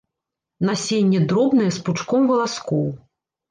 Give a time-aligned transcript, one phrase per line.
[0.69, 2.85] Насенне дробнае з пучком валаскоў.